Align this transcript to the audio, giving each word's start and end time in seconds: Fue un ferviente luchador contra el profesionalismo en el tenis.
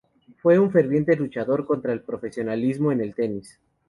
Fue 0.41 0.57
un 0.57 0.71
ferviente 0.71 1.15
luchador 1.15 1.67
contra 1.67 1.93
el 1.93 2.01
profesionalismo 2.01 2.91
en 2.91 3.01
el 3.01 3.13
tenis. 3.13 3.59